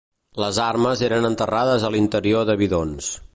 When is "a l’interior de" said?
1.85-2.57